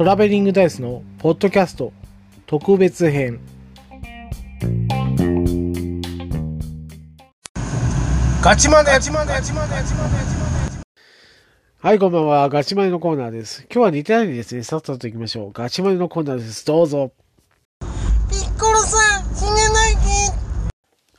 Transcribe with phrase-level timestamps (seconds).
[0.00, 1.92] トラベリングダイスのポッドキャスト
[2.46, 3.38] 特別編
[8.42, 8.92] ガチマネ
[11.78, 12.48] はい、こんばんは。
[12.48, 13.66] ガチマネのコーナーです。
[13.70, 15.52] 今日は似てないんでですね、さっさと行きましょう。
[15.52, 16.64] ガチマネのコーナーです。
[16.64, 17.12] どうぞ。
[18.30, 20.00] ピッコロさん、死ねないで。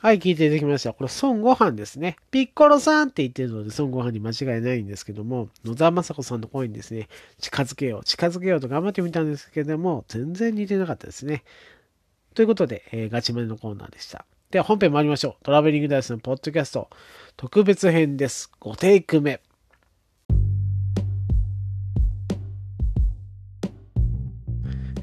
[0.02, 0.92] はい、聞いていただきました。
[0.92, 2.16] これ、孫悟飯ですね。
[2.32, 7.06] ピッコロさんって言ってるので、孫悟飯に間違いないんですけども、野沢雅子さんの声にですね、
[7.38, 11.44] 近づけよう、近づけようと頑張ってみたんですけども、全然似てなかったですね。
[12.34, 14.26] ということで、えーガチマネのコーナーでした。
[14.50, 15.44] では、本編参りましょう。
[15.44, 16.90] トラベリングダイスのポッドキャスト、
[17.36, 18.50] 特別編です。
[18.60, 19.40] 5テイク目。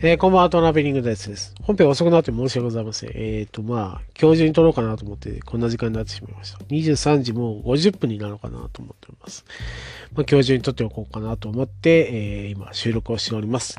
[0.01, 1.53] えーこんばんは、トラベリングダイスです。
[1.61, 3.11] 本編遅くなって申し訳ございません。
[3.15, 6.59] えっ、と、まあ、今日中に撮ろうかなと思って、こんな時間になってしまいました。
[6.59, 9.43] 23時もう50分になるのかなと思っております。
[10.13, 13.77] まあ、今日中に撮っておこうかなと思って、えー今、収録をしております。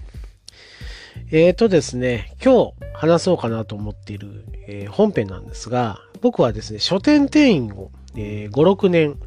[1.31, 9.19] えーとですね、今日話そうかなと思っている、え本編なんですが、僕はですね、書店店員を、え5、6年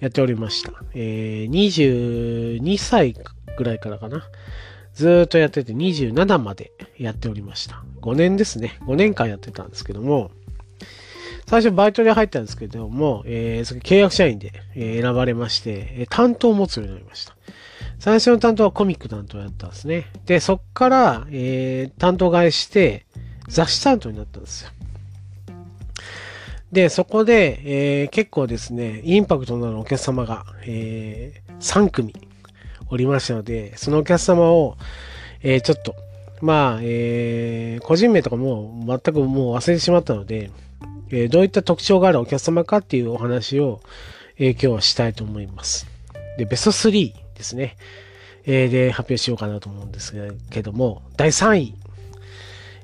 [0.00, 0.74] やっておりました。
[0.94, 3.16] え22歳
[3.56, 4.28] ぐらいからかな。
[5.00, 7.82] ずっとやってて27までやっておりました。
[8.02, 8.78] 5年ですね。
[8.82, 10.30] 5年間やってたんですけども、
[11.46, 17.34] 最初バイトで入ったんですけども、えーそれ契約社員で、選ばれまして、担当を持つようになりました。
[17.98, 20.04] 最初の担当はコミック担当やったんですね。
[20.26, 23.06] で、そっから、えー担当替えして、
[23.48, 24.70] 雑誌担当になったんですよ。
[26.72, 32.14] で、そこで、えー結構ですね、インパクトのあるお客様が、えー3組
[32.90, 34.76] おりましたので、そのお客様を、
[35.42, 35.94] えーちょっと、
[36.42, 40.50] まあ、えー個人名とかも全くもう忘れてしまったので、
[41.10, 43.80] えーどういった特徴があるお客様かっていうお話を、
[44.36, 45.86] えー今日はしたいと思います。
[46.36, 47.76] で、ベスト3ですね。
[48.44, 50.14] えーで、発表しようかなと思うんです
[50.50, 51.74] けども、第3位。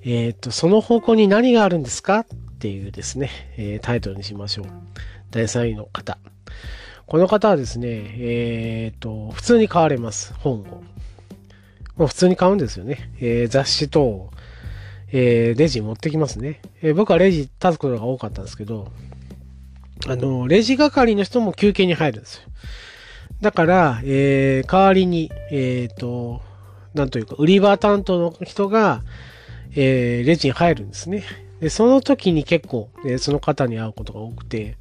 [0.05, 2.27] えっ、と、その方向に何があるんですかっ
[2.61, 4.67] ていうですね、えータイトルにしましょう。
[5.33, 6.19] 第3位の方。
[7.07, 7.87] この方はですね、
[8.19, 10.83] えっ、と、普通に買われます、本を。
[11.97, 13.13] もう普通に買うんですよね。
[13.21, 14.31] えー雑誌と、
[15.13, 16.61] えーレジ持ってきますね。
[16.83, 18.89] えー僕はレジ立つことが多かったんですけど、
[20.09, 22.43] あの、レジ係の人も休憩に入るんですよ。
[23.41, 26.43] だから、えー代わりに、えっ、と、
[26.93, 29.03] なんというか、売り場担当の人が、
[29.77, 31.23] えーレジに入るんですね。
[31.61, 34.77] で、その時に結構、えーその方に会うことが多くて、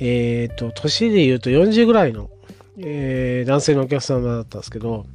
[0.00, 2.30] えっ、と、年で言うと40ぐらいの、
[2.78, 5.06] えー男性のお客様だったんですけど、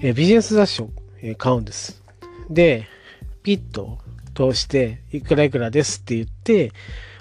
[0.00, 0.90] えービジネス雑誌を、
[1.22, 2.02] え買うんです。
[2.50, 2.86] で、
[3.42, 3.98] ピッと
[4.34, 6.72] 通して、いくらいくらですって言って、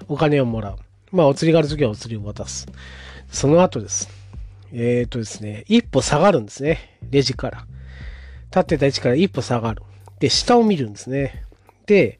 [0.07, 0.77] お金をもらう。
[1.11, 2.67] まあ、お釣りがあるときはお釣りを渡す。
[3.31, 4.09] その後です。
[4.73, 6.97] えっ、とですね、一歩下がるんですね。
[7.09, 7.65] レジから。
[8.47, 9.83] 立ってた位置から一歩下がる。
[10.19, 11.43] で、下を見るんですね。
[11.85, 12.19] で、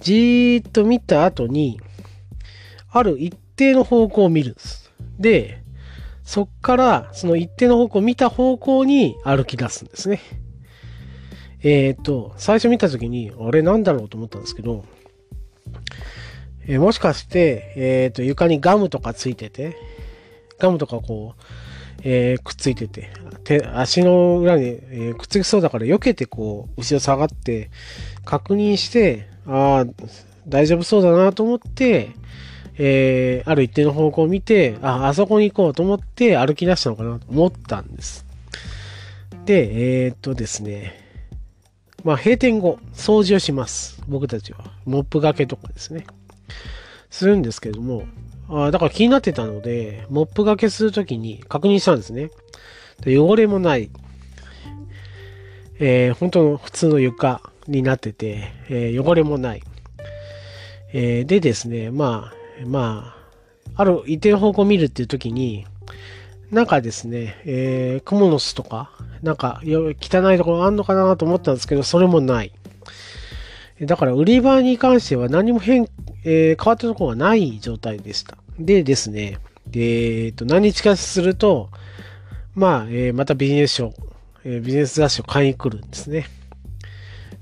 [0.00, 1.80] じーっと見た後に、
[2.90, 4.92] ある一定の方向を見るんです。
[5.18, 5.62] で、
[6.24, 10.20] そっから、その一定の方向を見た方向に歩き出すんですね。
[11.62, 14.84] えっ、と、最初見たときに、あれなんだろうと思ったんですけど、
[16.66, 19.76] えーもしかして、えっ、と、床にガムとかついてて、
[20.58, 21.42] ガムとかこう、
[22.02, 23.10] えくっついてて、
[23.44, 27.70] 手、足の裏に、えくっつきそうだから避けてこう、後ろ下がって、
[28.24, 30.06] 確認して、ああ、
[30.46, 32.10] 大丈夫そうだなと思って、
[32.78, 38.24] えーある一定の方向を見て、あ、あそこに行こうと思って歩き出したのかなと思ったんです。
[39.44, 41.00] で、えーっとですね、
[42.02, 44.02] まあ閉店後、掃除をします。
[44.08, 44.58] 僕たちは。
[44.84, 46.06] モップがけとかですね。
[47.10, 48.04] するんですけども、
[48.48, 52.30] あだから気になってたので、モップがけするときに確認したんですね。
[53.00, 53.90] で汚れもない。
[55.78, 59.62] えー本当の普通の床になってて、えー汚れもない。
[60.92, 63.14] えーでですね、まあ、ま
[63.76, 65.66] あ、ある一定の方向を見るっていう時に、
[66.50, 68.90] なんかですね、えー、クモの巣とか、
[69.22, 72.52] なんか汚いところあんのかなと思ったんですけど、それもない。
[73.80, 75.88] だから売り場に関しては何も変、
[76.24, 78.36] えー変わったところがない状態でした。
[78.58, 79.38] でですね、
[79.72, 81.70] えーと、何日かすると、
[82.54, 83.92] まあ、えーまたビジネス書、
[84.44, 86.26] えービジネス雑誌を買いに来るんですね。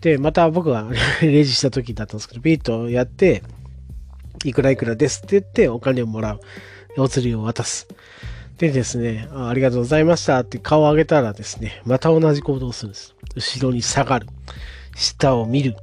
[0.01, 0.89] で、また僕が
[1.21, 3.43] レジした時だったんですけど、ピッとやって、
[4.45, 6.41] いくらいくらですって言ってお金をもらう。
[6.99, 7.89] お釣りを渡す。
[8.59, 13.15] でですねあ、りがとうございましたって顔を上げたらですね、また同じ行動をするんです。
[13.35, 14.27] 後ろに下がる。
[14.95, 15.77] 下を見る。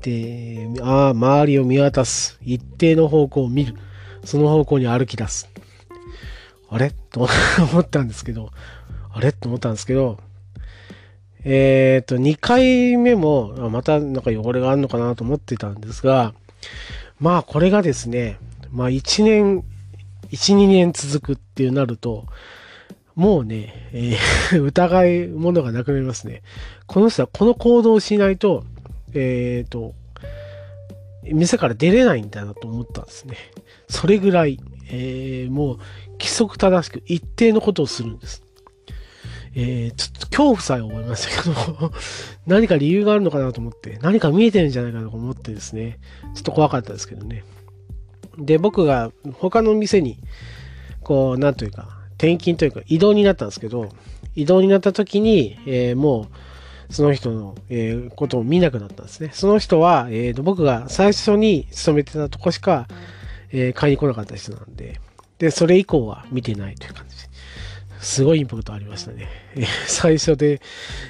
[0.00, 2.38] で、あ、周りを見渡す。
[2.42, 3.74] 一定の方向を見る。
[4.24, 5.48] その方向に歩き出す。
[6.68, 6.90] あれ？
[7.10, 7.28] と
[7.72, 8.50] 思ったんですけど、
[9.12, 9.32] あれ？
[9.32, 10.18] と思ったんですけど、
[11.44, 16.34] えっ、と、2回目も、またなんか汚れがあるのかなと思ってたんですが、
[17.22, 18.36] まあこれがですね、
[18.72, 19.64] まあ1年、
[20.32, 22.26] 1、2年続くっていうなると、
[23.14, 26.42] もうね、えー 疑いものがなくなりますね。
[26.86, 28.64] この人はこの行動をしないと、
[29.14, 29.94] えっ、と、
[31.22, 33.36] 店から出れないんだなと思ったんですね。
[33.88, 34.58] それぐらい、
[34.90, 35.78] えーもう
[36.18, 38.42] 規則正しく一定のことをするんです。
[39.54, 41.92] えーちょっと恐怖さえ覚えましたけど、
[42.46, 45.98] 何か理由があるのかなと思って、何か見えてるんじゃないかなと思ってですね、
[46.34, 47.44] ちょっと怖かったですけどね。
[48.38, 50.18] で、僕が他の店に、
[51.02, 53.90] こう、なんというか、転勤というか移動になったんですけど、
[54.34, 56.28] 移動になった時に、えーも
[56.88, 59.30] う、その人の、えーことを見なくなったんですね。
[59.32, 62.88] その人は、えーと僕が最初に勤めてたとこしか、
[63.50, 64.98] えー買いに来なかった人なんで、
[65.38, 67.31] で、それ以降は見てないという感じで。
[68.02, 69.28] すごいインパクトありましたね。
[69.86, 70.60] 最初で、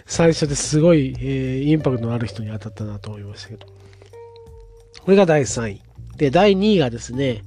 [0.04, 3.66] 最初ですごい、えーインパクトのある人に当たったなと思いましたけど。
[5.00, 5.82] これが第3位。
[6.16, 7.44] で、第2位がですね、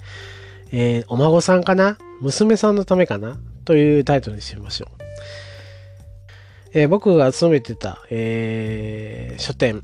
[0.71, 1.97] えーお孫さんかな？
[2.21, 3.37] 娘さんのためかな？
[3.65, 5.03] というタイトルにしてみましょう。
[6.73, 9.83] えー僕が勤めてた、えー書店。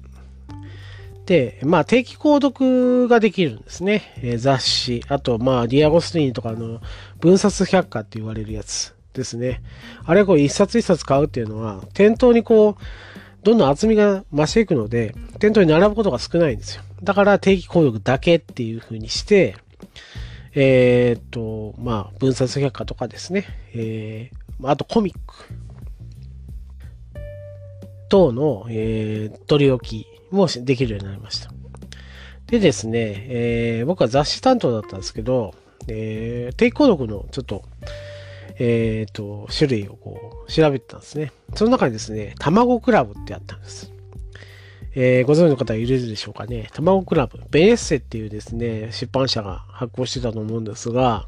[1.28, 4.12] で、まあ、定期購読ができるんですね。
[4.18, 5.04] えー雑誌。
[5.08, 6.82] あと、まあ、ディアゴスティーニとかの
[7.20, 9.62] 分冊百科って言われるやつですね。
[10.06, 12.84] あれこう一冊一冊買うっていうのは、店頭にこう、
[13.44, 16.84] どんどん厚みが増していくので、店頭に並ぶことが少ないんですよ。
[17.04, 19.56] だから定期購読だけっていう風にして、
[20.54, 23.46] えーっと、まあ、分冊百科とかですね。
[23.74, 25.36] えー、あとコミック
[28.10, 31.52] 等の、えー取り置きもできるようになりました。
[32.48, 35.56] でですね、えー僕は雑誌担当だったんですけど、
[35.88, 37.64] えー定期購読のちょっと、
[38.64, 41.32] えーと、種類をこう調べてたんですね。
[41.56, 43.92] その中にですね、卵クラブってあったんです。
[44.94, 46.70] えーご存知の方いるでしょうかね。
[46.72, 47.40] 卵クラブ。
[47.50, 51.28] ベネッセっていうですね、出版社が発行してたと思うんですが、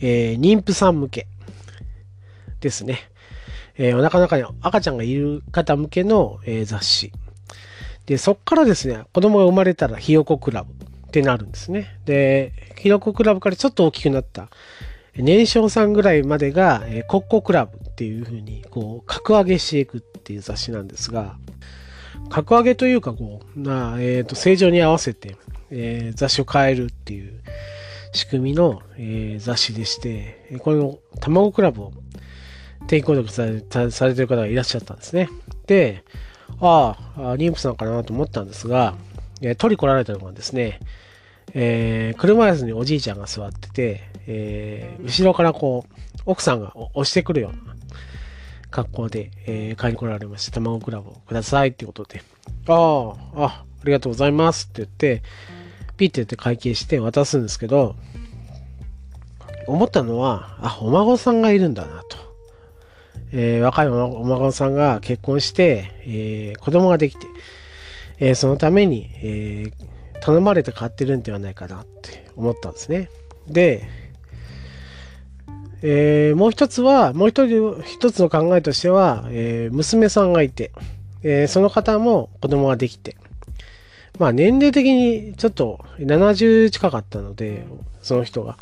[0.00, 1.26] えー妊婦さん向け
[2.60, 2.98] ですね。
[3.76, 7.12] えーお腹の中に赤ちゃんがいる方向けの、えー雑誌。
[8.06, 11.98] で、そっからですね、子供が生まれたらひよこクラブってなるんですね。
[12.06, 14.48] で、ひよこクラブからちょっと大きくなった、
[15.16, 21.36] 年少さんぐらいまでが、えーコッコクラブっていう風に、こう、格上げしていくっていう雑誌なんですが、
[22.28, 25.36] 格上げというか、こう、な、えっ、と、正常に合わせて、
[25.70, 27.40] えー雑誌を変えるっていう
[28.12, 31.92] 仕組みの、えー雑誌でして、えこの卵クラブを
[32.86, 35.28] 定期購読されたされてる方がいらっしゃったんですね。
[35.66, 36.04] で、
[36.60, 38.94] ああ、妊婦さんかなと思ったんですが、
[39.42, 40.80] え取り来られたのがですね、
[41.54, 45.94] えー車椅子におじいちゃんが座ってて、えー後ろからこう、
[46.26, 47.74] 奥さんが押してくるような
[48.70, 52.22] 格好で、えー買いに来られまして、卵クラブをくださいってことで、
[52.68, 55.22] ああ、あ、ありがとうございますって言って、
[55.96, 57.94] ピッて言って会計して渡すんですけど、
[59.66, 62.16] 思ったのは、あ、お孫さんがいるんだなと。
[63.32, 67.26] えー若いおお孫さんが結婚して、えー子供ができて、
[68.18, 69.72] えーそのために、えー
[70.20, 73.10] 頼まれて買ってるんではないかなって思ったんですね。
[73.48, 73.88] で、
[75.82, 80.72] えーもう一つは、もう一人、一つの考えとしては、えー娘さんがいて、
[81.22, 83.16] えーその方も子供ができて、
[84.18, 87.66] まあ年齢的にちょっと70近かったので、
[88.02, 88.58] その人が。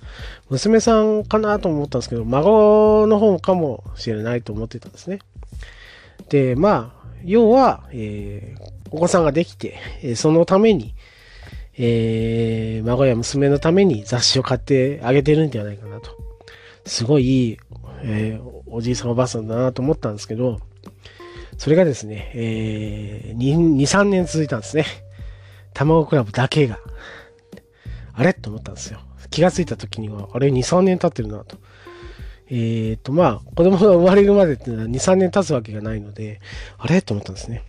[0.50, 5.18] 娘さんかなと思ったんですけど、孫の方かもしれないと思ってたんですね。
[6.28, 9.76] で、まあ、要は、えーお子さんができて、
[10.16, 10.94] そのために、
[11.78, 16.10] えー孫や娘のために雑誌を買ってあげてるんではないかなと。
[16.86, 17.58] すごいいい、
[18.02, 20.60] えーおじいさんおばあさんだなと思ったんですけど、
[21.56, 24.84] それがですね、えー、2、3年続いたんですね。
[25.74, 26.78] 卵クラブだけが。
[28.12, 28.34] あれ？
[28.34, 29.00] と思ったんですよ。
[29.30, 31.56] 気がついた時には、あれ？2、3年経ってるなと。
[32.50, 36.40] えっ、と、まあ、子供が生まれるまでっていうのは2、3年経つわけがないので、
[36.78, 37.02] あれ？
[37.02, 37.64] と思ったんですね。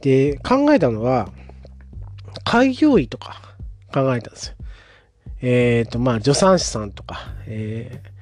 [0.00, 1.30] で、考えたのは、
[2.44, 3.40] 開業医とか
[3.92, 4.54] 考えたんですよ。
[5.42, 8.12] えっ、と、まあ、助産師さんとか、えー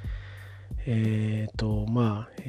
[0.87, 2.41] えっ、と、まあ、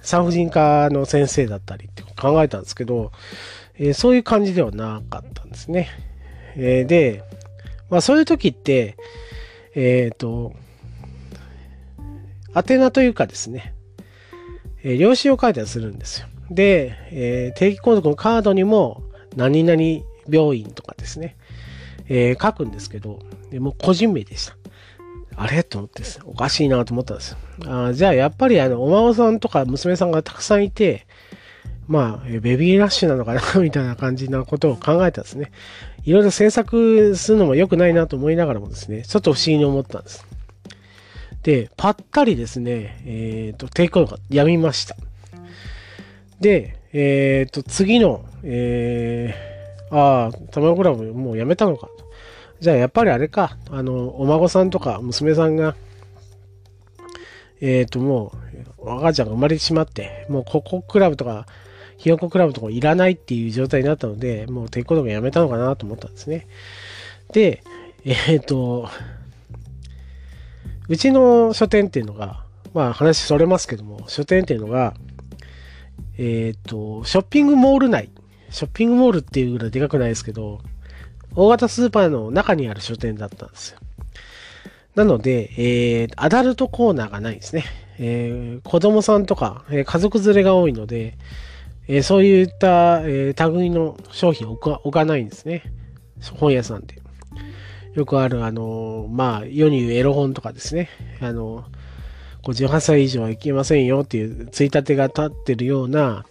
[0.00, 3.10] 産婦人科の先生だったりって考えたんですけど、
[3.76, 5.88] えーそういう感じではなかったんですね。
[6.56, 7.24] えーで、
[7.90, 8.96] まあそういう時って、
[9.74, 10.54] えっ、と、
[12.54, 13.74] 宛名というかですね、
[14.84, 16.28] えー領紙を書いたりするんですよ。
[16.50, 19.02] で、え定期購読のカードにも、
[19.34, 19.82] 何々
[20.28, 21.36] 病院とですね、
[22.08, 23.20] えー書くんですけど、
[23.50, 24.56] でも個人名でした。
[25.36, 25.62] あれ？
[25.62, 27.38] と思ってですね、おかしいなと思ったんですよ。
[27.66, 31.06] あじゃあ、やっぱりあの、お孫さんとか娘さんがたくさんいて、
[31.86, 35.52] まあ、ベビーラッシュなのかなみたいな感じなことを考えたんですね。
[36.04, 40.26] いろいろ制作するのも良くないなと思いながらもですね、ちょっと不思議に思ったんです。
[41.42, 44.96] で、ぱったりですね、えっ、ー、と、抵抗がやみました。
[46.40, 49.53] で、えっ、ー、と、次の、えー、
[49.94, 51.88] ああ、卵クラブもうやめたのか。
[52.58, 55.76] じゃあ、やっぱりあれか、あの、お孫さんとか娘さんが、
[57.60, 58.32] えっ、ー、と、も
[58.82, 61.46] う、赤ちゃんが生まれてしまって、もうここクラブとか、
[61.96, 66.48] ひよこクラブとかいらないっていう状態になったので、もう抵抗とかやめたのかなと思ったんですね。
[67.32, 67.62] で、
[68.04, 68.88] えっ、ー、と、
[70.88, 74.94] うちの書店っていうのが、まあ話それますけども、書店っていうのが、
[76.18, 78.10] えっ、ー、と、ショッピングモール内、
[78.54, 80.60] ショッピングモールっていうぐらいでかくないですけど、
[81.34, 83.80] 大型スーパーの中にある書店だったんですよ。
[84.94, 87.64] なので、えー、アダルトコーナーがないんですね。
[87.98, 91.18] えー、子供さんとか、えー、家族連れが多いので、
[91.88, 95.64] えー、そういった、えー、類の商品を置かないんですね。
[96.34, 97.02] 本屋さんで。
[97.94, 100.90] よくある、あの、まあ、世に言うエロ本とかですね。
[101.20, 101.64] あの、
[102.44, 106.24] 58歳以上はいけませんよっていうついたてが立ってるような、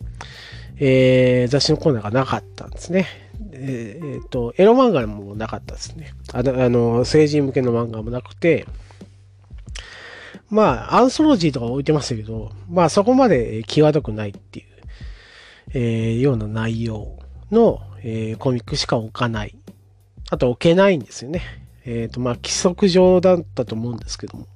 [0.77, 3.07] えー、雑誌のコーナーがなかったんですね。
[3.53, 6.13] えー、えー、と、エロ漫画もなかったですね。
[6.33, 8.65] あの、成人向けの漫画もなくて、
[10.49, 14.65] まあ、アンソロジーとか置いてましたけど、まあそこまで際どくないっていう、
[15.73, 17.17] えー、ような内容
[17.51, 19.55] の、えー、コミックしか置かない。
[20.29, 21.41] あと置けないんですよね。
[21.85, 24.47] えっ、ー、と、まあ規則上だったと思うんですけども。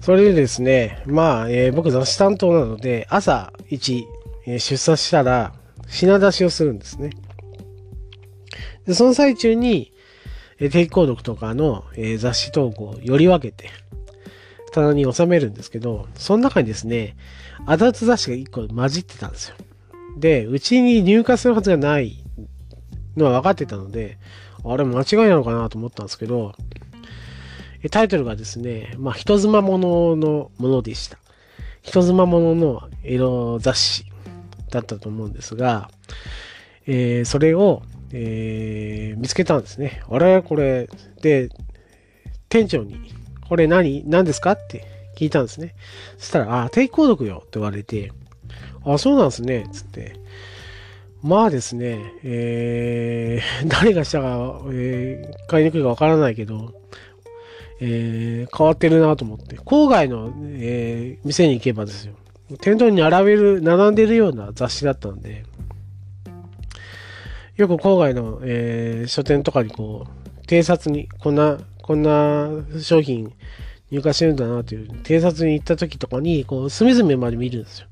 [0.00, 4.04] それでですね、まあ、えー、僕雑誌担当なので、朝1、
[4.46, 5.52] えー、出社したら、
[5.88, 7.10] 品出しをするんですね。
[8.86, 9.92] で、その最中に、
[10.58, 13.70] えー、定期購読とかの、えー、雑誌投稿をより分けて、
[14.72, 17.16] 棚に収めるんですけど、その中にですね、
[17.66, 19.56] アダルト雑誌が1個混じってたんですよ。
[20.18, 22.24] で、うちに入荷するはずがない
[23.16, 24.18] のは分かってたので、
[24.64, 26.54] あれ間違いなのかなと思ったんですけど、
[27.90, 31.18] タイトルがですね、まあ、人妻もののものでした。
[31.82, 34.04] 人妻ものの色雑誌
[34.70, 35.90] だったと思うんですが、
[36.86, 37.82] えー、それを、
[38.12, 40.02] えー、見つけたんですね。
[40.10, 40.42] あれ？
[40.42, 40.88] これ、
[41.22, 41.50] で、
[42.48, 43.12] 店長に、
[43.48, 44.02] これ何？
[44.06, 44.52] 何ですか？
[44.52, 44.84] って
[45.16, 45.74] 聞いたんですね。
[46.18, 48.12] そしたら、あ、定期購読よって言われて、
[48.84, 50.16] あ、そうなんですね、つって。
[51.22, 56.72] まあですね、えー、誰がしたか、えー、買いにくいかわからないけど、
[57.80, 62.14] えー、変わってるなと思って、郊外の、えー、店に行けばですよ、
[62.60, 65.44] 店頭に並べる、並んでるような雑誌だったんで、
[67.56, 72.48] よく郊外の、えー、書店とかにこう、偵察に、こんな、こんな
[72.80, 73.32] 商品
[73.90, 77.86] 入荷してるんだなという、偵察に行った時とかに、こう、隅々まで見るんですよ。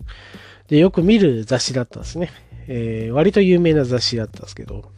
[0.69, 2.31] で、よく見る雑誌だったんですね。
[2.69, 4.91] えー、割と有名な雑誌だったんですけど、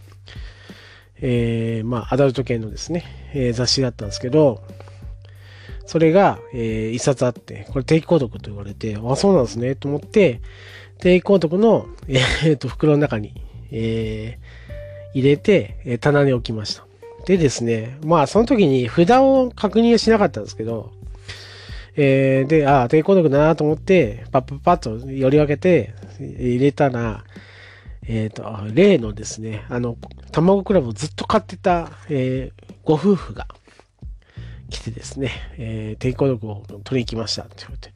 [1.21, 4.63] えー、まあ、アダルト系のですね、えー、雑誌だったんですけど、
[5.87, 10.41] それが、えー、一冊あって、これ定期購読と言われて、あ、そうなんですね、と思って、
[10.99, 13.33] 定期購読の、えー、と、袋の中に、
[13.71, 16.87] えー、入れて、えー、棚に置きました。
[17.27, 20.93] でですね、まあ、その時に札を確認しなかったんですけど、
[21.97, 27.25] えー、で、ああ、定期購読だなと思って、パッパッパッと寄り分けて入れたら、
[28.09, 29.99] えっ、ー、と、例のですね、あの、
[30.33, 33.47] 卵クラブをずっと買ってた、えー、ご夫婦が
[34.71, 37.93] 来てですね、えー、定期購読を取りに来ましたって言われて、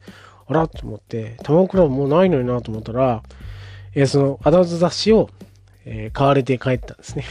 [0.47, 3.23] あらと思って、卵クラブもうないのになと思ったら、
[3.95, 5.31] えー、そのアダルト雑誌を、
[5.85, 7.25] えー、買われて帰ったんですね。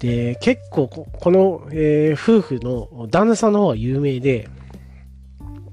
[0.00, 4.48] で、結構こ、この、えー、夫婦の旦那さんの方は有名で、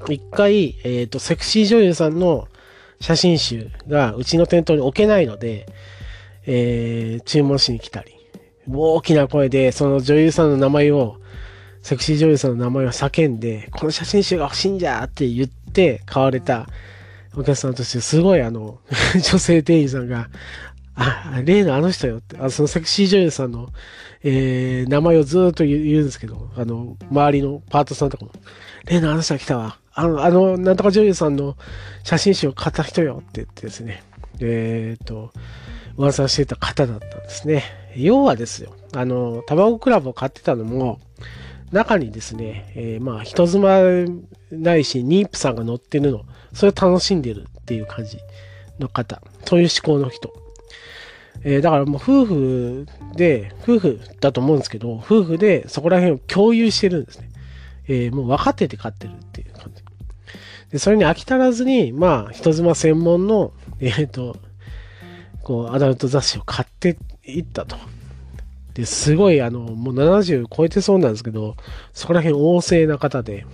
[0.08, 2.48] 一回、えっ、ー、と、セクシー女優さんの
[3.04, 5.66] 写真集がうちの店頭に置けないので、
[6.46, 8.14] えー、注文しに来たり、
[8.66, 11.18] 大きな声でその女優さんの名前を、
[11.82, 16.70] セクシー女優さんの名前を叫んで、この写真集が欲しいんじゃって言って買われた
[17.36, 18.80] お客さんとして、すごいあの、
[19.20, 20.30] 女性店員さんが、
[20.96, 23.68] あ、例のあの人よって、あそのセクシー女優さんの、
[24.24, 28.32] えー、名前をずっと言うんですけど、あの、周りのパートさんとかも、
[28.86, 29.83] 例のあの人が来たわ。
[29.94, 31.56] あの、あの、なんとか女優さんの
[32.04, 34.04] 写真集を買った人よって言ってですね、
[34.40, 35.32] えっ、ー、と、
[35.98, 37.64] 噂してた方だったんですね。
[37.96, 41.00] 要はですよ、あの、卵クラブを買ってたのも、
[41.72, 43.82] 中にですね、えー、まあ、人妻
[44.52, 46.24] ないし、妊婦さんが乗ってるの、
[46.54, 48.18] それを楽しんでるっていう感じ
[48.80, 50.34] の方、そういう思考の人。
[51.44, 57.30] えーだからもう夫婦で、夫婦だと思うんですけど、夫婦でそこら辺を共有してるんですね。
[57.88, 59.83] えーもう分かってて飼ってるっていう感じ。
[60.74, 64.36] で、それに飽き足らずに、まあ、人妻専門の、えっ、と、
[65.44, 67.78] こう、アダルト雑誌を買っていったと。
[68.74, 71.56] で、すごい、あの、もう70超えてそうなんですけど、
[71.94, 73.46] そこら辺旺盛な方で、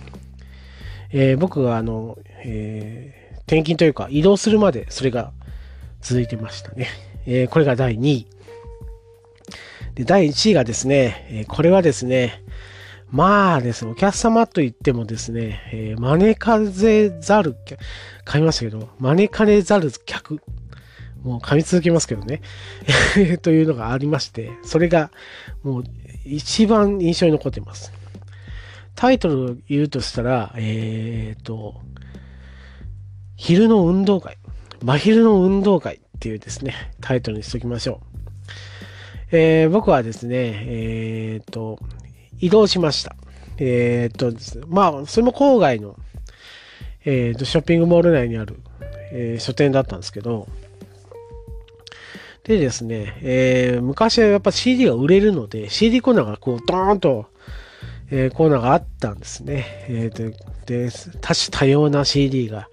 [1.12, 5.32] えー僕が、あの、えー転勤というか、移動するまで、それが
[6.00, 6.86] 続いてましたね。
[7.26, 8.26] えーこれが第2位。
[9.94, 12.42] で、第1位がですね、えこれはですね、
[13.10, 17.56] まあですね、お客様と言ってもですね、えー招かぜざる、
[18.24, 20.40] 買いましたけど、招かれざる客。
[21.22, 22.40] もう噛み続けますけどね。
[23.42, 25.10] というのがありまして、それが
[25.62, 25.84] もう
[26.24, 27.92] 一番印象に残っています。
[28.94, 31.80] タイトルを言うとしたら、えーと、
[33.36, 34.38] 昼の運動会。
[34.82, 38.06] 真昼の運動会っていうですね、タイトルにしときましょう。
[39.32, 40.36] えー僕はですね、
[40.66, 41.78] えーと、
[42.40, 43.16] 移動しました。
[43.58, 44.32] えーと、
[44.68, 45.96] まあ、それも郊外の、
[47.04, 48.56] えーと、ショッピングモール内にある、
[49.12, 50.48] えー書店だったんですけど、
[52.44, 57.26] でですね、えー昔はやっぱ CD が売れるので、CD コーナーがこう、ドーンと、
[58.10, 59.66] えーコーナーがあったんですね。
[59.88, 60.88] えーとで、
[61.20, 62.68] 多種多様な CD が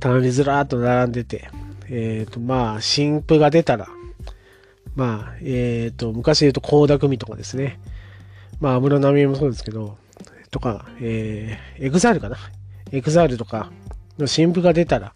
[0.00, 1.50] 棚にずらーっと並んでて、
[1.90, 3.88] えーと、まあ、新譜が出たら、
[4.94, 7.80] まあ、えっ、と、昔で言うと、高田組とかですね。
[8.62, 9.98] まあ、安室奈美恵もそうですけど、
[10.52, 12.36] とか、えー、 EXILE かな。
[12.92, 13.72] EXILE とか
[14.18, 15.14] の新譜が出たら、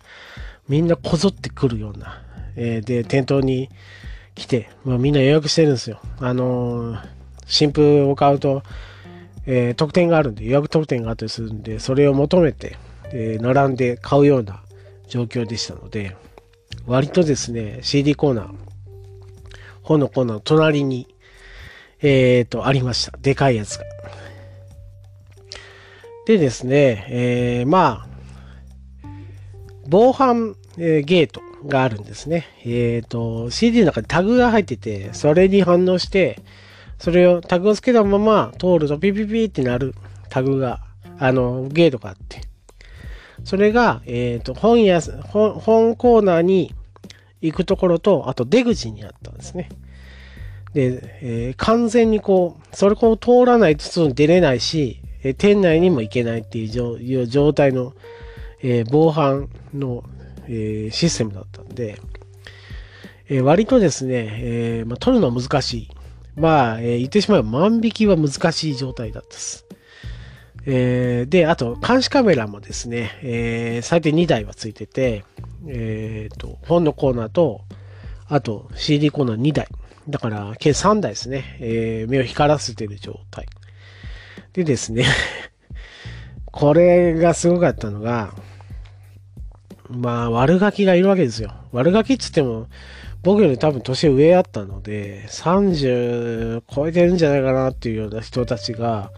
[0.69, 2.21] みんなこぞってくるような、
[2.57, 3.71] えーで、店頭に
[4.35, 6.01] 来て、まあ、みんな予約してるんですよ。
[6.19, 7.17] あのー
[7.49, 8.65] 新譜を買うと、
[9.47, 12.77] えー特典があるんで、予約特典があったりするんで、それを求めて、
[13.13, 14.61] えー並んで買うような
[15.07, 16.17] 状況でしたので、
[16.85, 18.55] 割とですね、CD コーナー、
[19.85, 21.07] 本のコーナーの隣に、
[22.09, 23.19] えっ、と、ありました。
[23.19, 23.85] でかいやつが。
[26.27, 29.09] でですね、えーまあ、
[29.89, 32.47] 防犯、えーゲートがあるんですね。
[32.65, 36.39] えっ、と、CD の中にタグが入ってて、それに反応して、
[36.99, 39.93] それをタグをつけたまま通るとピピピってなる
[40.29, 40.85] タグが、
[41.19, 42.43] あの、ゲートがあって。
[43.43, 46.73] それが、えっ、と、本屋、本コーナーに
[47.41, 49.71] 行くところと、あと出口にあったんですね。
[50.77, 56.67] で、えー完全にこう、それこう通らないと外に出れないし、え店内にも行けないってい
[57.17, 57.95] う状態の、
[58.63, 60.05] えー防犯の、
[60.49, 61.99] えーシステムだったんで、
[63.31, 65.89] え割とですね、えまあ、取るのは難しい。
[66.37, 69.65] まあ、え言ってしまえば万引きは難しい状態だったです。
[70.67, 75.25] えーで、あと、監視カメラもですね、えー最低2台はついてて、
[75.67, 77.63] えっ、と、本のコーナーと、
[78.29, 79.69] あと CD コーナー2台。
[80.09, 81.57] だから、計3台ですね。
[81.61, 83.47] えー目を光らせてる状態。
[84.53, 85.05] でですね、
[86.47, 88.33] これがすごかったのが、
[89.89, 91.53] まあ、悪ガキがいるわけですよ。
[91.73, 92.69] 悪ガキっつっても、
[93.23, 99.11] 僕より多分年上あったので、30超えてるんじゃないかなっていうような人たちが、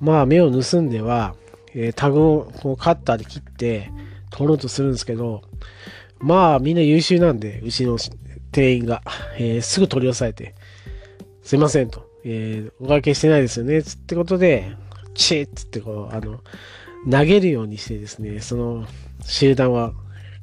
[0.00, 1.34] まあ、目を盗んでは、
[1.74, 3.90] えータグをこうカッターで切って
[4.30, 5.42] 取ろうとするんですけど、
[6.20, 7.98] まあ、みんな優秀なんで、うちの
[8.52, 9.02] 店員が、
[9.38, 10.54] えーすぐ取り押さえて、
[11.42, 14.76] すいませんと、えーお会計してないですよね、つってことで、
[15.14, 16.40] チーッつってこう、あの、
[17.10, 18.86] 投げるようにしてですね、その
[19.24, 19.92] 集団は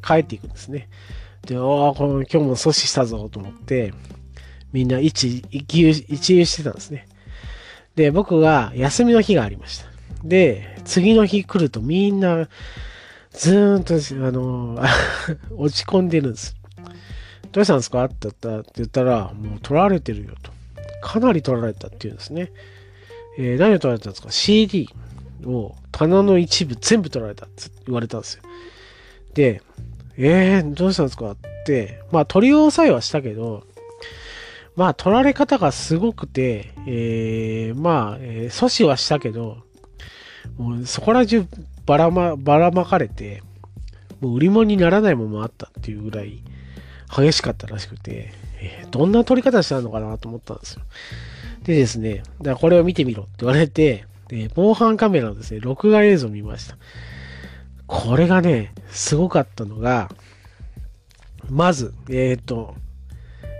[0.05, 0.89] 帰っていくんですね。
[1.47, 3.93] で、おーこの今日も阻止したぞと思って、
[4.73, 7.07] みんな一、一遊一遊してたんですね。
[7.95, 9.85] で、僕は休みの日がありました。
[10.23, 12.47] で、次の日来るとみんな、
[13.31, 13.95] ずーんと、
[14.27, 14.79] あの、
[15.57, 16.55] 落ち込んでるんです。
[17.51, 18.05] どうしたんですか？
[18.05, 20.51] って言ったって言ったら、もう取られてるよと。
[21.01, 22.51] かなり取られたっていうんですね。
[23.37, 24.89] えー何を取られたんですか ?CD
[25.45, 28.43] を棚の一部全部取られたって言われたんですよ。
[29.33, 29.61] で、
[30.17, 31.31] えー、どうしたんですか？
[31.31, 33.63] って、まあ取り押さえはしたけど、
[34.75, 39.57] まあ取られ方がすごくて、えー、まあ、えー阻止はしたけど、
[40.57, 41.45] もうそこら中
[41.85, 43.41] ばらま、ばらまかれて、
[44.19, 46.43] もう売り物にならないものもあったっていうぐらい
[47.09, 50.81] 激しかったらしくて、えーどんな取り方したのかなと思ったんですよ。
[51.63, 56.77] でですね、だこれを見てみろって言われて、で防犯カメラのですね、録画映像を見ました。
[57.85, 60.09] これがね、すごかったのが、
[61.49, 62.75] まず、えっ、と、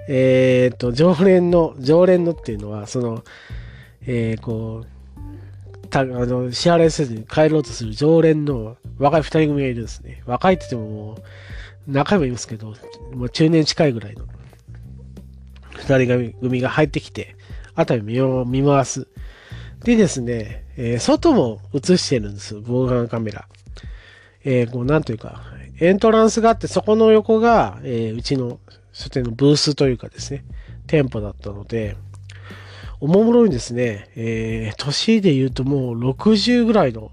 [0.08, 3.24] えっ、と、常連の、常連のっていうのは、その、
[4.06, 10.22] えーこう、たあの支払いせずに帰ろうとする常連の若い二人組がいるんですね。
[10.26, 11.24] 若いって言ってももう、
[11.88, 12.76] 中身もいますけど、
[13.14, 14.26] もう中年近いぐらいの。
[15.72, 17.36] 二人組が入ってきて、
[17.76, 19.08] あたり見見回す。
[19.84, 22.60] でですね、えー、外も映してるんです。
[22.60, 23.48] 防犯カメラ。
[24.44, 25.42] えー、こう、なんというか、
[25.80, 28.60] エントランスがあって、そこの横が、えー、うちの
[28.92, 30.44] 書店のブースというかですね、
[30.88, 31.96] 店舗だったので、
[33.00, 37.12] おもむろにですね、えー、年で言うともう60ぐらいの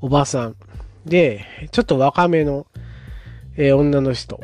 [0.00, 0.56] おばさん
[1.06, 2.66] で、ちょっと若めの、
[3.56, 4.40] えー、女の人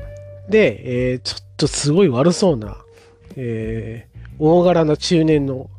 [0.48, 2.76] で、えー、ちょっとすごい悪そうな、
[3.36, 5.70] えー、大柄な中年の、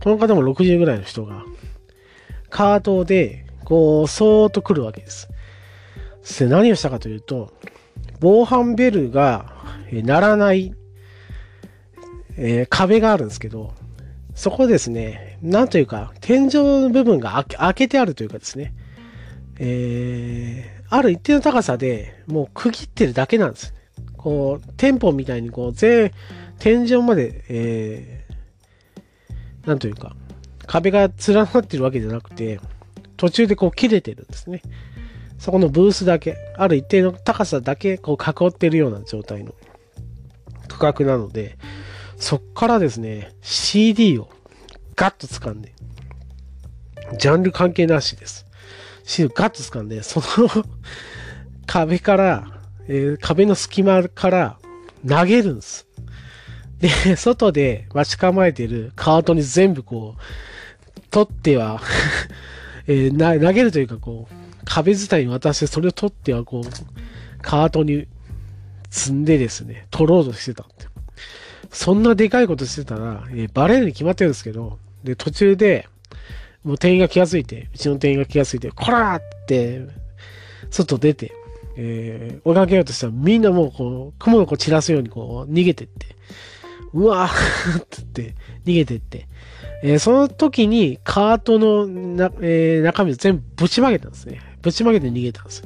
[0.00, 1.44] この方も60ぐらいの人が、
[2.50, 5.28] カートで、こう、そーっと来るわけです。
[6.38, 7.52] で何をしたかというと、
[8.20, 9.54] 防犯ベルが
[9.90, 10.72] 鳴らない、
[12.36, 13.74] えー、壁があるんですけど、
[14.34, 18.74] そこですね、なんというか、天井の部分が開けてあるというかですね、
[19.58, 23.78] え、ある一定の高さでもう区切ってるだけなんですね。
[24.18, 26.12] こう、店舗みたいにこう、全、
[26.58, 30.14] 天井まで、えー、なんというか、
[30.66, 32.60] 壁が連なってるわけじゃなくて、
[33.16, 34.60] 途中でこう切れてるんですね。
[35.38, 39.54] そこのブースだけ、ある一定の高さだけこう囲ってるような状態の
[40.68, 41.56] 区画なので、
[42.18, 44.28] そっからですね、CD を
[44.94, 45.72] ガッと掴んで、
[47.18, 48.44] ジャンル関係なしです。
[49.12, 50.48] CD をガッと掴んで、その
[51.66, 52.46] 壁から、
[52.88, 54.58] えー、壁の隙間から
[55.06, 55.86] 投げるんです。
[56.80, 61.80] で、外で待ち構えてるカートに全部こう、取っては
[62.88, 68.06] えー、投げるというかこう、壁伝いに渡してそれを取ってはこう、カートに
[68.90, 70.86] 積んでですね、取ろうとしてたって。
[71.70, 75.88] そんなでかいことしてたら、えー、バレるに決まってるんですけど、で、途中で、
[76.64, 79.82] もう店員が気がついて、うちの店員が気がついて、こらーって、
[80.70, 81.32] 外出て、
[81.76, 86.16] えー、追いかけようとしたら、みんなもうこう、雲の子散らすようにこう、逃げてって、
[86.94, 89.26] うわーって言って逃げてって、
[89.82, 94.40] えー、その時にカートのな、えー、中身を全部ぶちまけたんですね。
[94.60, 95.64] ぶちまけて逃げたんです。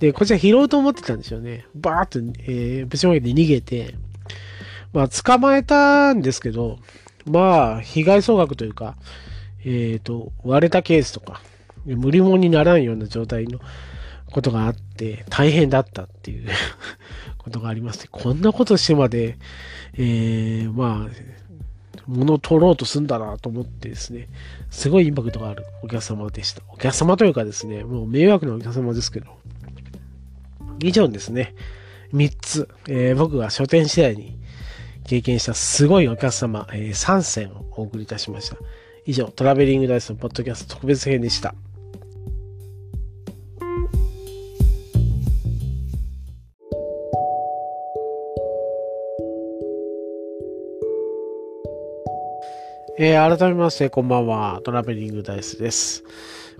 [0.00, 1.66] で、こちら拾おうと思ってたんですよね。
[1.74, 3.94] バーっと、えー、ぶちまけて逃げて、
[4.92, 6.78] まあ、捕まえたんですけど、
[7.26, 8.96] まあ、被害総額というか、
[9.66, 11.42] えっ、ー、と、割れたケースとか、
[11.84, 13.60] 無理もにならんような状態の
[14.30, 16.48] ことがあって、大変だったっていう
[17.36, 19.38] ことがありまして、こんなことしてまで、
[19.94, 21.10] えー、まあ、
[22.06, 24.28] 物を取ろうとすんだなと思ってですね、
[24.70, 26.62] すごいインパクトがあるお客様でした。
[26.72, 29.26] お客様というかですね、もう迷惑なお客様ですけど、
[30.80, 31.54] 以上ですね、
[32.12, 34.38] 3つ、えー、僕が書店時代に
[35.04, 38.56] 経験したすごいお客様、えー、3選をお送りいたしました。
[39.08, 41.54] 以上、トラベリングダイスのポッドキャスト特別編でした。
[52.98, 54.60] えー、改めまして、こんばんは。
[54.64, 56.02] トラベリングダイスです。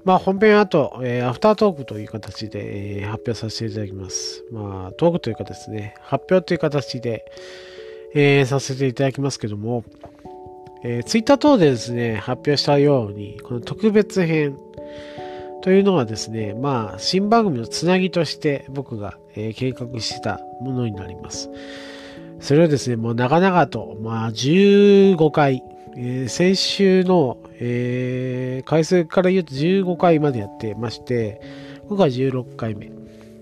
[0.05, 4.45] まあ、本編後、えー、アフタートークという形で、えー、発表させていただきます。
[4.53, 7.25] まあ、トークというかですね、発表という形で、
[8.15, 9.85] えー、させていただきますけども、
[10.83, 14.59] えー、ツイッター等でですね、発表したように、この特別編
[15.63, 21.51] というのはですね、まあ、新番組のつなぎとして僕が、えー、計画してたものになります。
[22.41, 25.63] それをですね、もう長々と、まあ、15回、
[25.97, 31.41] えー、先週の、えー、回数から言うと15回までやってまして、
[31.89, 32.91] 僕は16回目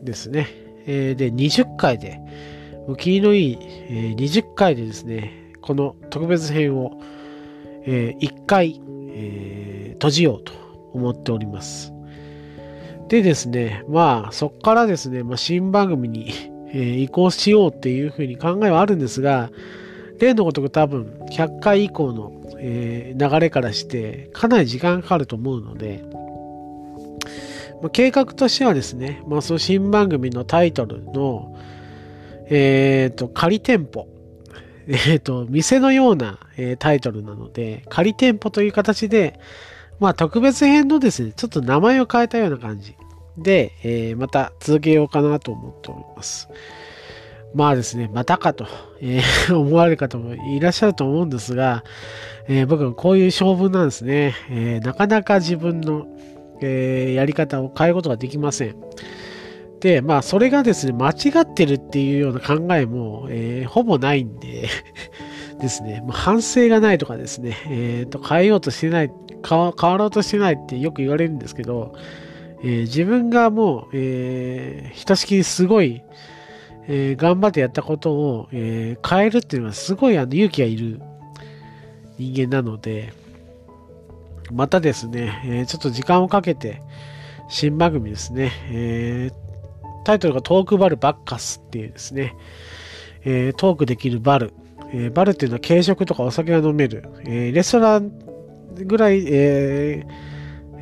[0.02, 0.48] ですね。
[0.86, 2.20] えー、で、20回で、
[2.86, 7.00] もう気のいい、えー、20回でですね、この特別編を、
[7.86, 10.52] えー、回、えー、閉じようと
[10.92, 11.92] 思っております。
[13.08, 16.32] でですね、まあ、そこからですね、まあ、新番組に、
[16.68, 19.50] えー、移行しようっていうふうに考えはあるんですが、
[20.18, 26.04] 例のごとく多分100回以降の、えー、流れからしてかなり時間かかると思うので、
[27.82, 31.54] まあ、計画としてはですね、まあ、その新番組のタイトルの、
[32.48, 34.08] えっ、ー、と、仮店舗。
[34.86, 39.38] えっ、ー、と、店のような、えー、タイトルなので、仮店舗という形で、
[40.00, 42.94] まあ特別編のですね、ちょっと名前を変えたような感じ
[43.38, 46.48] で、えー、また続けようかなと思っております。
[47.54, 48.66] まあですね、またかと、
[49.00, 51.84] えー、 思われる方もいらっしゃると思うんですが、
[52.48, 54.34] えー、僕はこういう性分なんですね。
[54.50, 56.06] えー、なかなか自分の、
[56.60, 58.76] えやり方を変えることができません。
[59.80, 64.68] で、まあ、それがですね、間違ってるっていうような考えも、えほぼないんで
[65.60, 69.12] ですね、まあ、反省がないとかですね、えー、と変えようとしてない
[69.46, 71.94] 変わ、変わろうとしてないってよく言われるんですけど、
[72.62, 76.02] えー、自分がもう、えー、ひとしきりすごい、
[76.88, 81.00] えー頑張ってやったことを、えー変えるっていうのはすごいあの勇気がいる
[82.18, 83.12] 人間なので、
[84.50, 86.80] またですね、えーちょっと時間をかけて、
[87.48, 89.43] 新番組ですね、えー
[90.04, 92.36] タイトルがトークバルバッカスっていうですね、
[93.24, 94.52] えートークできるバル、
[94.92, 98.12] えーバルっていうのは軽食とかお酒が飲める、えーレストラン
[98.86, 100.34] ぐらい、えー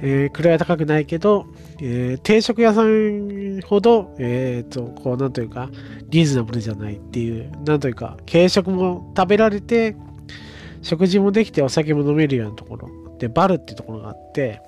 [0.05, 1.47] えー位は高くないけど、
[1.81, 5.71] えー定食屋さんほど、えーと、こう、なんというか、
[6.09, 9.95] リーズナブルじゃないっていう、なんというか、軽食も食べられて、
[10.83, 12.89] 食事もできてお酒も飲めるようなところ。
[13.19, 14.61] で、バルっていうところがあって、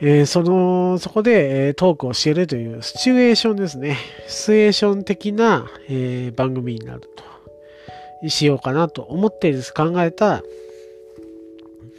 [0.00, 3.96] えーその、そこで、えートークを教えるというシチュエーションですね。
[4.26, 7.02] シチュエーション的な、えー番組になる
[8.22, 10.42] と、しようかなと思ってです考えた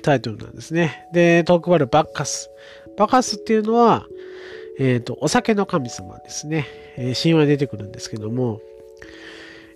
[0.02, 1.08] タイトルなんですね。
[1.14, 2.50] で、トークバルバッカス。
[2.98, 4.06] バカスっていうのは、
[4.80, 6.68] えっ、と、お酒の神様ですね。
[6.98, 8.62] え神話に出てくるんですけども、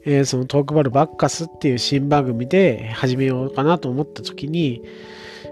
[0.05, 4.83] えそのトークバルバッカスっていう新番組で始めようかなと思った時に、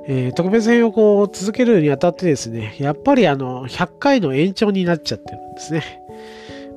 [0.08, 5.84] えー特別編をこう続けるにあたってですね、やっぱりあの、100回の延長になっちゃってるんですね。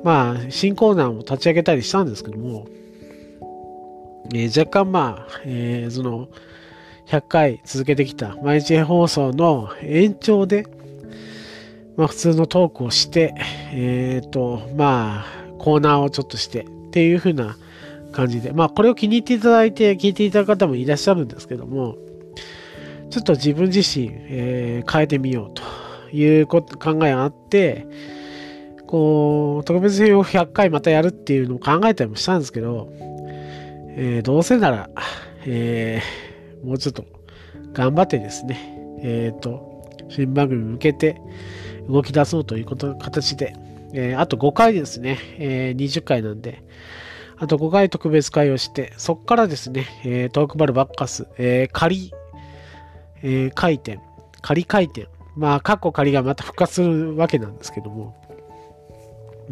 [0.03, 2.67] まあ、新コーナーも立ち上げたりしたんですけども、
[4.35, 6.29] えー若干まあ、えーその、
[7.07, 10.67] 100回続けてきた毎日放送の延長で、
[11.97, 13.35] まあ普通のトークをして、
[13.73, 17.57] えっ、と、まあ、コーナーをちょっとしてっていう風な
[18.13, 21.97] 感じで、まあこれを気に入っていただいて聞いていただく方もいらっしゃるんですけども、
[23.11, 25.63] ちょっと自分自身、えー変えてみようと
[26.17, 27.87] いうこ考えがあって、
[28.87, 32.89] こう、特別編を100回またやるっていうのを考えたりもしたんですけど、
[33.97, 34.91] えーどうせなら、
[35.47, 37.05] えーもうちょっと
[37.73, 41.21] 頑張ってですね、えっ、と、新番組に向けて
[41.89, 43.55] 動き出そうということ、形で、
[43.93, 46.63] えーあと5回ですね、えー20回なんで、
[47.39, 52.13] あと5回特別会をして、そこからですね、えートークバルバッカス、えー仮、
[53.23, 53.99] えー回転、
[54.43, 58.17] 仮回転、まあ、過去仮がまた復活するわけなんですけども、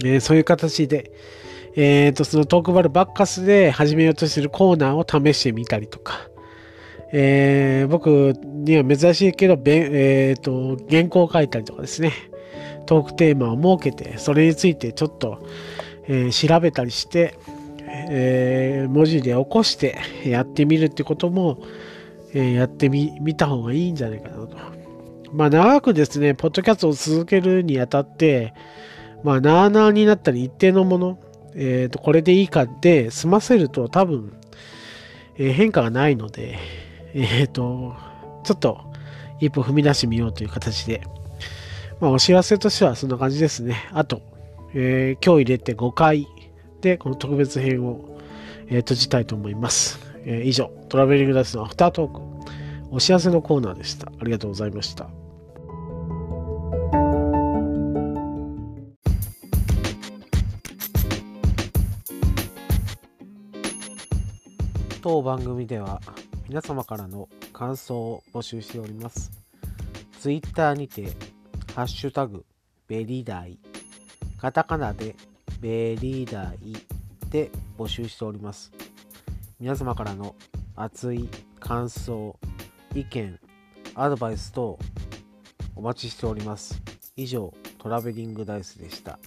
[0.04, 1.10] えーそういう形で、
[1.76, 6.28] えーと、そのトークバルバッカスで始めようとしてるコーナーを試してみたりとか、
[7.12, 12.12] えー僕には珍しいけど、えーと、原稿を書いたりとかですね、
[12.86, 15.46] トークテーマを設けて、それについてちょっと、
[16.06, 17.34] えー調べたりして、
[18.10, 21.58] えー文字で起こしてやってみるってことも、
[22.34, 24.56] えやってみ見た方がいいんじゃないかなと。
[25.32, 28.54] まあ長くですね、ポッドキャストを続けるにあたって、
[29.22, 31.18] まあなあなあになったり一定のもの、
[31.54, 34.32] えーと、これでいいかで済ませると多分、
[35.36, 36.58] えー変化がないので、
[37.14, 37.94] えっ、と、
[38.44, 38.80] ちょっと
[39.40, 41.02] 一歩踏み出してみようという形で、
[42.00, 43.88] まあお知らせとしてはそんな感じですね。
[43.92, 44.22] あと、
[44.74, 46.26] え今日入れて5回
[46.80, 48.18] でこの特別編を、
[48.68, 50.07] えー閉じたいと思います。
[50.24, 52.20] えー以上、トラベリングダイスのアフタートーク、
[52.90, 54.08] お知らせのコーナーでした。
[54.18, 55.08] ありがとうございました。
[65.02, 66.00] 当番組では
[66.48, 69.30] 皆様からの感想を募集しております。
[70.20, 71.12] ツイッターにて、
[71.74, 72.44] ハッシュタグ、
[72.88, 73.58] ベリーダイ、
[74.40, 75.14] カタカナで
[75.60, 76.76] ベリーダイ
[77.30, 78.72] で募集しております。
[79.60, 80.36] 皆様からの
[80.76, 82.38] 熱い感想、
[82.94, 83.40] 意見、
[83.96, 84.78] アドバイス等
[85.74, 86.80] お待ちしております。
[87.16, 89.18] 以上、トラベリングダイスでした。